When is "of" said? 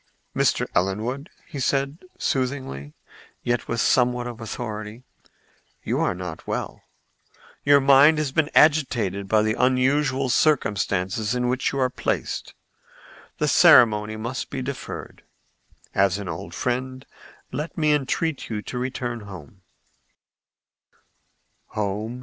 4.25-4.41